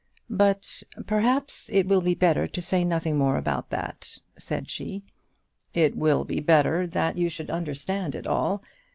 [0.31, 5.03] "But perhaps it will be better to say nothing more about that," said she.
[5.75, 8.63] "It will be better that you should understand it all.